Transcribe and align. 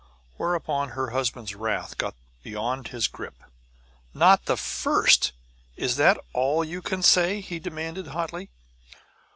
Whereupon 0.37 0.89
her 0.89 1.11
husband's 1.11 1.53
wrath 1.53 1.95
got 1.95 2.15
beyond 2.41 2.87
his 2.87 3.05
grip. 3.07 3.35
"Not 4.15 4.45
the 4.45 4.57
first! 4.57 5.31
Is 5.75 5.95
that 5.97 6.17
all 6.33 6.63
you 6.63 6.81
can 6.81 7.03
say?" 7.03 7.39
he 7.39 7.59
demanded 7.59 8.07
hotly. 8.07 8.49